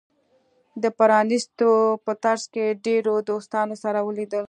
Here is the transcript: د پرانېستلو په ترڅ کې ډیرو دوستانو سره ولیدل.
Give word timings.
د 0.83 0.85
پرانېستلو 0.99 1.71
په 2.05 2.11
ترڅ 2.23 2.43
کې 2.53 2.65
ډیرو 2.85 3.13
دوستانو 3.29 3.75
سره 3.83 3.99
ولیدل. 4.07 4.39